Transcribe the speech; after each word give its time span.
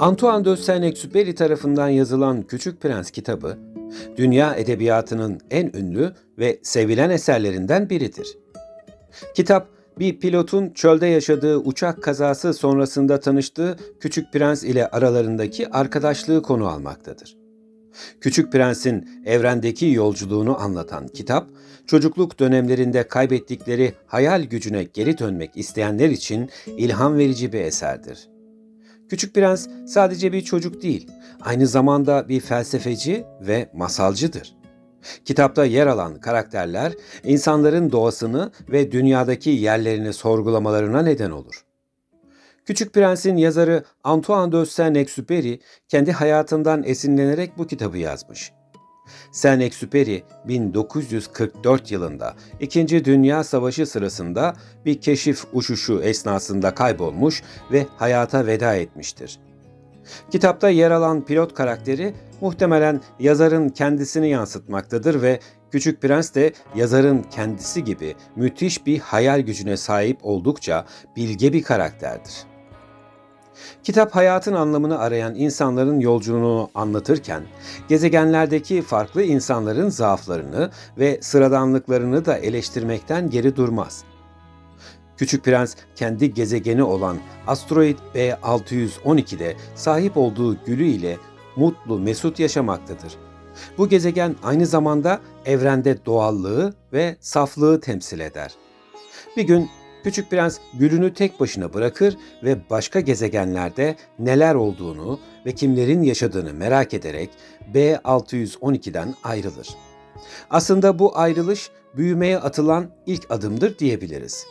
Antoine 0.00 0.44
de 0.44 0.56
Saint-Exupéry 0.56 1.34
tarafından 1.34 1.88
yazılan 1.88 2.42
Küçük 2.42 2.80
Prens 2.80 3.10
kitabı, 3.10 3.58
dünya 4.16 4.54
edebiyatının 4.54 5.40
en 5.50 5.70
ünlü 5.74 6.12
ve 6.38 6.58
sevilen 6.62 7.10
eserlerinden 7.10 7.90
biridir. 7.90 8.38
Kitap, 9.34 9.68
bir 9.98 10.20
pilotun 10.20 10.70
çölde 10.70 11.06
yaşadığı 11.06 11.56
uçak 11.56 12.02
kazası 12.02 12.54
sonrasında 12.54 13.20
tanıştığı 13.20 13.76
Küçük 14.00 14.32
Prens 14.32 14.64
ile 14.64 14.88
aralarındaki 14.88 15.68
arkadaşlığı 15.70 16.42
konu 16.42 16.66
almaktadır. 16.68 17.36
Küçük 18.20 18.52
Prens'in 18.52 19.08
evrendeki 19.26 19.86
yolculuğunu 19.86 20.60
anlatan 20.60 21.08
kitap, 21.08 21.46
çocukluk 21.86 22.38
dönemlerinde 22.38 23.08
kaybettikleri 23.08 23.92
hayal 24.06 24.42
gücüne 24.42 24.84
geri 24.84 25.18
dönmek 25.18 25.56
isteyenler 25.56 26.08
için 26.10 26.50
ilham 26.66 27.18
verici 27.18 27.52
bir 27.52 27.60
eserdir. 27.60 28.35
Küçük 29.08 29.34
Prens 29.34 29.68
sadece 29.86 30.32
bir 30.32 30.40
çocuk 30.40 30.82
değil, 30.82 31.10
aynı 31.40 31.66
zamanda 31.66 32.28
bir 32.28 32.40
felsefeci 32.40 33.24
ve 33.40 33.70
masalcıdır. 33.74 34.56
Kitapta 35.24 35.64
yer 35.64 35.86
alan 35.86 36.20
karakterler 36.20 36.92
insanların 37.24 37.92
doğasını 37.92 38.50
ve 38.68 38.92
dünyadaki 38.92 39.50
yerlerini 39.50 40.12
sorgulamalarına 40.12 41.02
neden 41.02 41.30
olur. 41.30 41.64
Küçük 42.64 42.92
Prens'in 42.92 43.36
yazarı 43.36 43.84
Antoine 44.04 44.52
de 44.52 44.56
Saint-Exupéry 44.56 45.60
kendi 45.88 46.12
hayatından 46.12 46.82
esinlenerek 46.84 47.58
bu 47.58 47.66
kitabı 47.66 47.98
yazmış. 47.98 48.52
Saint-Exupéry 49.32 50.22
1944 50.44 51.92
yılında 51.92 52.34
İkinci 52.60 53.04
Dünya 53.04 53.44
Savaşı 53.44 53.86
sırasında 53.86 54.56
bir 54.84 55.00
keşif 55.00 55.44
uçuşu 55.52 56.00
esnasında 56.02 56.74
kaybolmuş 56.74 57.42
ve 57.72 57.86
hayata 57.96 58.46
veda 58.46 58.74
etmiştir. 58.74 59.38
Kitapta 60.30 60.70
yer 60.70 60.90
alan 60.90 61.24
pilot 61.24 61.54
karakteri 61.54 62.14
muhtemelen 62.40 63.00
yazarın 63.20 63.68
kendisini 63.68 64.28
yansıtmaktadır 64.28 65.22
ve 65.22 65.40
Küçük 65.70 66.02
Prens 66.02 66.34
de 66.34 66.52
yazarın 66.74 67.22
kendisi 67.22 67.84
gibi 67.84 68.14
müthiş 68.36 68.86
bir 68.86 68.98
hayal 68.98 69.40
gücüne 69.40 69.76
sahip 69.76 70.18
oldukça 70.22 70.86
bilge 71.16 71.52
bir 71.52 71.62
karakterdir. 71.62 72.55
Kitap 73.82 74.14
hayatın 74.14 74.52
anlamını 74.52 74.98
arayan 74.98 75.34
insanların 75.34 76.00
yolculuğunu 76.00 76.70
anlatırken, 76.74 77.42
gezegenlerdeki 77.88 78.82
farklı 78.82 79.22
insanların 79.22 79.88
zaaflarını 79.88 80.70
ve 80.98 81.18
sıradanlıklarını 81.22 82.24
da 82.24 82.38
eleştirmekten 82.38 83.30
geri 83.30 83.56
durmaz. 83.56 84.04
Küçük 85.16 85.44
Prens 85.44 85.74
kendi 85.96 86.34
gezegeni 86.34 86.82
olan 86.82 87.18
asteroid 87.46 87.98
B612'de 88.14 89.56
sahip 89.74 90.16
olduğu 90.16 90.64
gülü 90.64 90.84
ile 90.84 91.16
mutlu 91.56 91.98
mesut 91.98 92.38
yaşamaktadır. 92.38 93.16
Bu 93.78 93.88
gezegen 93.88 94.36
aynı 94.42 94.66
zamanda 94.66 95.20
evrende 95.46 96.06
doğallığı 96.06 96.74
ve 96.92 97.16
saflığı 97.20 97.80
temsil 97.80 98.20
eder. 98.20 98.54
Bir 99.36 99.42
gün 99.42 99.70
Küçük 100.06 100.30
Prens 100.30 100.58
gülünü 100.74 101.14
tek 101.14 101.40
başına 101.40 101.74
bırakır 101.74 102.16
ve 102.42 102.70
başka 102.70 103.00
gezegenlerde 103.00 103.96
neler 104.18 104.54
olduğunu 104.54 105.20
ve 105.46 105.52
kimlerin 105.52 106.02
yaşadığını 106.02 106.54
merak 106.54 106.94
ederek 106.94 107.30
B612'den 107.74 109.14
ayrılır. 109.24 109.68
Aslında 110.50 110.98
bu 110.98 111.18
ayrılış 111.18 111.70
büyümeye 111.96 112.38
atılan 112.38 112.90
ilk 113.06 113.30
adımdır 113.30 113.78
diyebiliriz. 113.78 114.46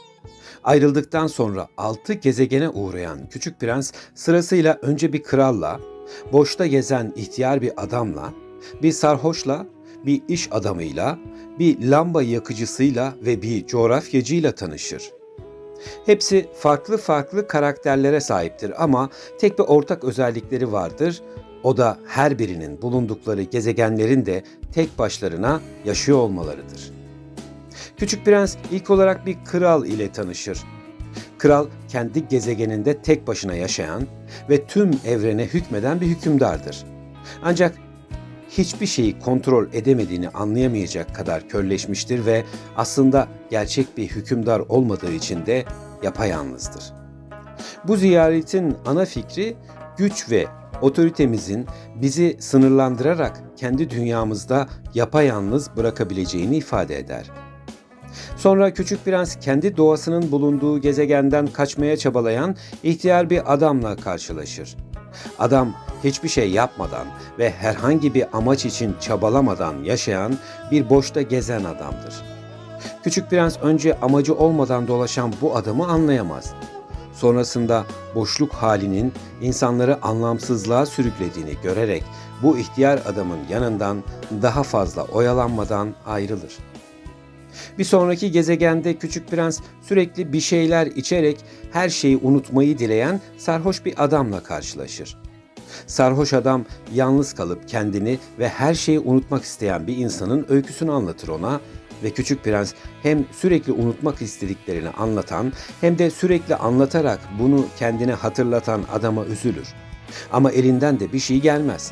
Ayrıldıktan 0.64 1.28
sonra 1.28 1.67
altı 1.78 2.14
gezegene 2.14 2.69
uğrayan 2.69 3.30
Küçük 3.30 3.59
Prens 3.59 3.92
sırasıyla 4.16 4.80
önce 4.81 5.14
bir 5.14 5.23
kralla, 5.23 5.80
boşta 6.34 6.66
gezen 6.67 7.14
ihtiyar 7.16 7.62
bir 7.62 7.84
adamla, 7.84 8.34
bir 8.84 8.91
sarhoşla, 8.91 9.66
bir 10.06 10.22
iş 10.28 10.47
adamıyla, 10.52 11.19
bir 11.59 11.90
lamba 11.90 12.24
yakıcısıyla 12.24 13.13
ve 13.25 13.41
bir 13.41 13.68
coğrafyacıyla 13.68 14.52
tanışır. 14.52 15.15
Hepsi 16.06 16.50
farklı 16.59 16.97
farklı 16.97 17.47
karakterlere 17.47 18.22
sahiptir 18.22 18.84
ama 18.84 19.09
tek 19.40 19.59
bir 19.59 19.63
ortak 19.63 20.03
özellikleri 20.03 20.72
vardır. 20.72 21.22
O 21.63 21.78
da 21.78 21.97
her 22.07 22.40
birinin 22.40 22.81
bulundukları 22.81 23.41
gezegenlerin 23.41 24.25
de 24.25 24.44
tek 24.73 25.00
başlarına 25.00 25.62
yaşıyor 25.85 26.18
olmalarıdır. 26.18 26.91
Küçük 27.97 28.25
Prens 28.25 28.56
ilk 28.72 28.90
olarak 28.90 29.25
bir 29.25 29.38
kral 29.46 29.85
ile 29.85 30.12
tanışır. 30.12 30.63
Kral 31.38 31.68
kendi 31.88 32.28
gezegeninde 32.28 33.02
tek 33.02 33.28
başına 33.28 33.56
yaşayan 33.56 34.07
ve 34.50 34.66
tüm 34.66 34.91
evrene 35.06 35.46
hükmeden 35.46 36.02
bir 36.02 36.07
hükümdardır. 36.07 36.85
Ancak 37.44 37.75
hiçbir 38.50 38.85
şeyi 38.85 39.19
kontrol 39.19 39.67
edemediğini 39.73 40.29
anlayamayacak 40.29 41.16
kadar 41.16 41.50
körleşmiştir 41.50 42.25
ve 42.25 42.44
aslında 42.78 43.28
gerçek 43.50 43.97
bir 43.97 44.07
hükümdar 44.07 44.59
olmadığı 44.59 45.11
için 45.11 45.45
de 45.45 45.66
yapayalnızdır. 46.03 46.94
Bu 47.88 47.97
ziyaretin 47.97 48.75
ana 48.85 49.05
fikri 49.05 49.55
güç 49.97 50.31
ve 50.31 50.47
otoritemizin 50.81 51.66
bizi 51.95 52.38
sınırlandırarak 52.39 53.41
kendi 53.57 53.89
dünyamızda 53.89 54.67
yapayalnız 54.94 55.69
bırakabileceğini 55.78 56.57
ifade 56.57 57.00
eder. 57.00 57.31
Sonra 58.38 58.73
Küçük 58.73 59.05
Prens 59.05 59.35
kendi 59.35 59.78
doğasının 59.78 60.31
bulunduğu 60.31 60.81
gezegenden 60.81 61.47
kaçmaya 61.47 61.97
çabalayan 61.97 62.55
ihtiyar 62.84 63.29
bir 63.29 63.53
adamla 63.53 63.95
karşılaşır. 63.95 64.78
Adam 65.39 65.75
hiçbir 66.05 66.29
şey 66.29 66.51
yapmadan 66.51 67.07
ve 67.39 67.51
herhangi 67.51 68.13
bir 68.13 68.38
amaç 68.38 68.66
için 68.66 68.95
çabalamadan 68.99 69.83
yaşayan 69.83 70.38
bir 70.71 70.89
boşta 70.89 71.21
gezen 71.21 71.63
adamdır. 71.63 72.23
Küçük 73.03 73.29
Prens 73.29 73.57
önce 73.61 73.99
amacı 73.99 74.35
olmadan 74.35 74.88
dolaşan 74.88 75.33
bu 75.41 75.55
adamı 75.55 75.88
anlayamaz. 75.88 76.53
Sonrasında 77.13 77.85
boşluk 78.16 78.53
halinin 78.53 79.13
insanları 79.41 80.03
anlamsızlığa 80.03 80.85
sürüklediğini 80.85 81.53
görerek 81.63 82.03
bu 82.43 82.57
ihtiyar 82.57 82.99
adamın 83.05 83.39
yanından 83.49 84.03
daha 84.41 84.63
fazla 84.63 85.03
oyalanmadan 85.03 85.93
ayrılır. 86.05 86.57
Bir 87.77 87.83
sonraki 87.83 88.31
gezegende 88.31 88.93
Küçük 88.93 89.27
Prens 89.27 89.59
sürekli 89.81 90.33
bir 90.33 90.39
şeyler 90.39 90.87
içerek 90.87 91.37
her 91.72 91.89
şeyi 91.89 92.17
unutmayı 92.17 92.77
dileyen 92.77 93.22
sarhoş 93.37 93.85
bir 93.85 94.03
adamla 94.03 94.43
karşılaşır. 94.43 95.17
Sarhoş 95.88 96.34
adam 96.34 96.66
yalnız 96.94 97.34
kalıp 97.34 97.69
kendini 97.69 98.19
ve 98.40 98.50
her 98.50 98.74
şeyi 98.74 99.00
unutmak 99.00 99.44
isteyen 99.44 99.88
bir 99.88 99.97
insanın 99.97 100.46
öyküsünü 100.50 100.91
anlatır 100.91 101.28
ona 101.28 101.59
ve 102.03 102.09
Küçük 102.09 102.44
Prens 102.44 102.74
hem 103.03 103.25
sürekli 103.31 103.74
unutmak 103.74 104.22
istediklerini 104.22 104.90
anlatan 104.90 105.53
hem 105.81 105.97
de 105.97 106.09
sürekli 106.09 106.56
anlatarak 106.56 107.19
bunu 107.40 107.66
kendine 107.80 108.14
hatırlatan 108.14 108.81
adama 108.94 109.25
üzülür. 109.25 109.68
Ama 110.31 110.52
elinden 110.52 111.00
de 111.00 111.14
bir 111.14 111.19
şey 111.19 111.40
gelmez. 111.40 111.91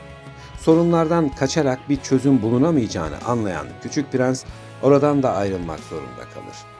Sorunlardan 0.59 1.29
kaçarak 1.29 1.89
bir 1.89 1.97
çözüm 1.97 2.41
bulunamayacağını 2.41 3.15
anlayan 3.27 3.65
Küçük 3.83 4.11
Prens 4.11 4.43
oradan 4.81 5.23
da 5.23 5.33
ayrılmak 5.35 5.79
zorunda 5.79 6.23
kalır. 6.33 6.72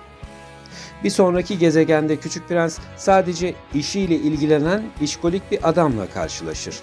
Bir 1.03 1.09
sonraki 1.09 1.57
gezegende 1.57 2.15
Küçük 2.15 2.49
Prens 2.49 2.79
sadece 2.97 3.55
işiyle 3.73 4.15
ilgilenen 4.15 4.83
işkolik 5.01 5.51
bir 5.51 5.69
adamla 5.69 6.09
karşılaşır. 6.09 6.75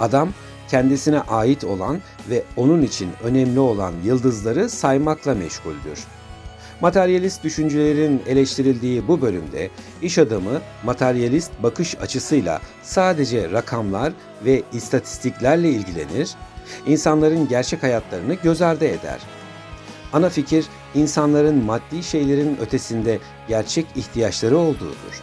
Adam 0.00 0.28
kendisine 0.68 1.20
ait 1.20 1.64
olan 1.64 2.00
ve 2.30 2.42
onun 2.56 2.82
için 2.82 3.10
önemli 3.24 3.60
olan 3.60 3.92
yıldızları 4.04 4.68
saymakla 4.68 5.34
meşguldür. 5.34 5.98
Materyalist 6.80 7.44
düşüncelerin 7.44 8.22
eleştirildiği 8.26 9.08
bu 9.08 9.20
bölümde 9.20 9.70
iş 10.02 10.18
adamı 10.18 10.60
materyalist 10.84 11.52
bakış 11.62 11.98
açısıyla 12.00 12.60
sadece 12.82 13.50
rakamlar 13.50 14.12
ve 14.44 14.62
istatistiklerle 14.72 15.70
ilgilenir, 15.70 16.30
insanların 16.86 17.48
gerçek 17.48 17.82
hayatlarını 17.82 18.34
göz 18.34 18.62
ardı 18.62 18.84
eder. 18.84 19.20
Ana 20.12 20.28
fikir 20.28 20.66
insanların 20.94 21.64
maddi 21.64 22.02
şeylerin 22.02 22.56
ötesinde 22.60 23.18
gerçek 23.48 23.86
ihtiyaçları 23.96 24.58
olduğudur. 24.58 25.22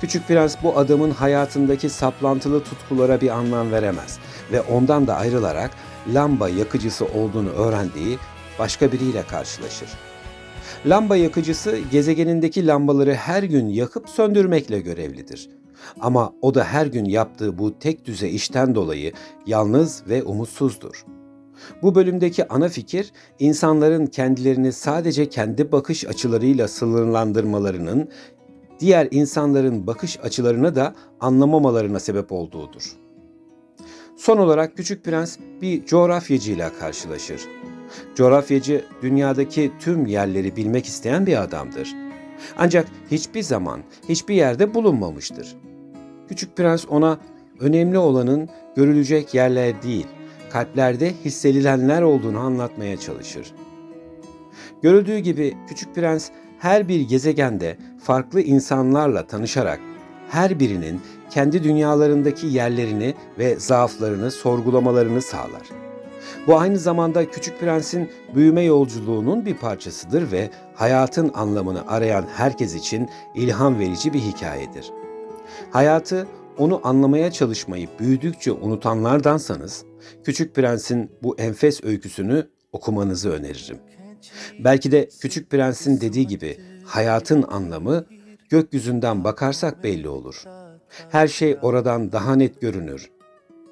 Küçük 0.00 0.28
Prens 0.28 0.56
bu 0.62 0.78
adamın 0.78 1.10
hayatındaki 1.10 1.88
saplantılı 1.88 2.64
tutkulara 2.64 3.20
bir 3.20 3.28
anlam 3.28 3.72
veremez 3.72 4.18
ve 4.52 4.60
ondan 4.60 5.06
da 5.06 5.16
ayrılarak 5.16 5.70
lamba 6.14 6.48
yakıcısı 6.48 7.04
olduğunu 7.04 7.50
öğrendiği 7.50 8.18
başka 8.58 8.92
biriyle 8.92 9.22
karşılaşır. 9.22 9.88
Lamba 10.86 11.16
yakıcısı 11.16 11.78
gezegenindeki 11.90 12.66
lambaları 12.66 13.14
her 13.14 13.42
gün 13.42 13.68
yakıp 13.68 14.08
söndürmekle 14.08 14.80
görevlidir. 14.80 15.50
Ama 16.00 16.32
o 16.42 16.54
da 16.54 16.64
her 16.64 16.86
gün 16.86 17.04
yaptığı 17.04 17.58
bu 17.58 17.78
tek 17.78 18.04
düze 18.04 18.28
işten 18.28 18.74
dolayı 18.74 19.12
yalnız 19.46 20.02
ve 20.08 20.22
umutsuzdur. 20.22 21.04
Bu 21.82 21.94
bölümdeki 21.94 22.48
ana 22.48 22.68
fikir 22.68 23.12
insanların 23.38 24.06
kendilerini 24.06 24.72
sadece 24.72 25.28
kendi 25.28 25.72
bakış 25.72 26.06
açılarıyla 26.06 26.68
sınırlandırmalarının 26.68 28.08
diğer 28.80 29.08
insanların 29.10 29.86
bakış 29.86 30.20
açılarını 30.20 30.74
da 30.74 30.94
anlamamalarına 31.20 32.00
sebep 32.00 32.32
olduğudur. 32.32 32.96
Son 34.16 34.38
olarak 34.38 34.76
Küçük 34.76 35.04
Prens 35.04 35.38
bir 35.62 35.86
coğrafyacıyla 35.86 36.72
karşılaşır. 36.78 37.40
Coğrafyacı 38.14 38.84
dünyadaki 39.02 39.72
tüm 39.80 40.06
yerleri 40.06 40.56
bilmek 40.56 40.86
isteyen 40.86 41.26
bir 41.26 41.42
adamdır. 41.42 41.94
Ancak 42.58 42.88
hiçbir 43.10 43.42
zaman, 43.42 43.80
hiçbir 44.08 44.34
yerde 44.34 44.74
bulunmamıştır. 44.74 45.56
Küçük 46.28 46.56
Prens 46.56 46.84
ona 46.88 47.18
önemli 47.60 47.98
olanın 47.98 48.48
görülecek 48.76 49.34
yerler 49.34 49.82
değil, 49.82 50.06
kalplerde 50.56 51.12
hissedilenler 51.24 52.02
olduğunu 52.02 52.38
anlatmaya 52.38 52.96
çalışır. 52.96 53.52
Görüldüğü 54.82 55.18
gibi 55.18 55.56
Küçük 55.68 55.94
Prens 55.94 56.30
her 56.58 56.88
bir 56.88 57.00
gezegende 57.00 57.76
farklı 58.02 58.40
insanlarla 58.40 59.26
tanışarak 59.26 59.80
her 60.30 60.60
birinin 60.60 61.00
kendi 61.30 61.64
dünyalarındaki 61.64 62.46
yerlerini 62.46 63.14
ve 63.38 63.56
zaaflarını 63.56 64.30
sorgulamalarını 64.30 65.22
sağlar. 65.22 65.62
Bu 66.46 66.58
aynı 66.58 66.78
zamanda 66.78 67.30
Küçük 67.30 67.60
Prens'in 67.60 68.10
büyüme 68.34 68.62
yolculuğunun 68.62 69.46
bir 69.46 69.54
parçasıdır 69.54 70.32
ve 70.32 70.50
hayatın 70.74 71.30
anlamını 71.34 71.88
arayan 71.88 72.24
herkes 72.36 72.74
için 72.74 73.08
ilham 73.34 73.78
verici 73.78 74.12
bir 74.12 74.20
hikayedir. 74.20 74.92
Hayatı 75.70 76.26
onu 76.58 76.80
anlamaya 76.84 77.30
çalışmayı 77.30 77.88
büyüdükçe 77.98 78.52
unutanlardansanız, 78.52 79.84
Küçük 80.24 80.54
Prens'in 80.54 81.10
bu 81.22 81.38
enfes 81.38 81.84
öyküsünü 81.84 82.48
okumanızı 82.72 83.30
öneririm. 83.30 83.78
Belki 84.64 84.92
de 84.92 85.08
Küçük 85.20 85.50
Prens'in 85.50 86.00
dediği 86.00 86.26
gibi 86.26 86.58
hayatın 86.84 87.42
anlamı 87.42 88.06
gökyüzünden 88.50 89.24
bakarsak 89.24 89.84
belli 89.84 90.08
olur. 90.08 90.44
Her 91.10 91.28
şey 91.28 91.56
oradan 91.62 92.12
daha 92.12 92.36
net 92.36 92.60
görünür 92.60 93.10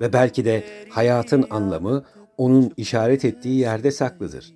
ve 0.00 0.12
belki 0.12 0.44
de 0.44 0.64
hayatın 0.90 1.46
anlamı 1.50 2.04
onun 2.38 2.72
işaret 2.76 3.24
ettiği 3.24 3.58
yerde 3.58 3.90
saklıdır. 3.90 4.54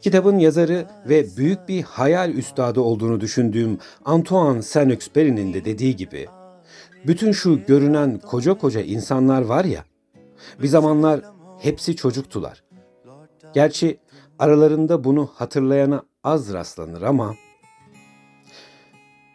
Kitabın 0.00 0.38
yazarı 0.38 0.86
ve 1.08 1.36
büyük 1.36 1.68
bir 1.68 1.82
hayal 1.82 2.30
üstadı 2.30 2.80
olduğunu 2.80 3.20
düşündüğüm 3.20 3.78
Antoine 4.04 4.62
Saint-Exupéry'nin 4.62 5.54
de 5.54 5.64
dediği 5.64 5.96
gibi, 5.96 6.26
bütün 7.06 7.32
şu 7.32 7.66
görünen 7.66 8.18
koca 8.18 8.54
koca 8.54 8.80
insanlar 8.80 9.42
var 9.42 9.64
ya, 9.64 9.84
bir 10.62 10.68
zamanlar 10.68 11.20
hepsi 11.60 11.96
çocuktular. 11.96 12.64
Gerçi 13.54 14.00
aralarında 14.38 15.04
bunu 15.04 15.30
hatırlayana 15.34 16.02
az 16.24 16.52
rastlanır 16.52 17.02
ama 17.02 17.34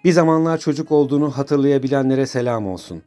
bir 0.03 0.11
zamanlar 0.11 0.57
çocuk 0.57 0.91
olduğunu 0.91 1.31
hatırlayabilenlere 1.31 2.25
selam 2.25 2.67
olsun. 2.67 3.03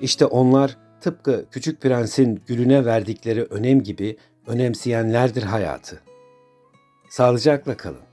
İşte 0.00 0.26
onlar 0.26 0.78
tıpkı 1.00 1.44
Küçük 1.50 1.80
Prens'in 1.80 2.42
gülüne 2.46 2.84
verdikleri 2.84 3.42
önem 3.42 3.82
gibi 3.82 4.16
önemseyenlerdir 4.46 5.42
hayatı. 5.42 6.00
Sağlıcakla 7.10 7.76
kalın. 7.76 8.11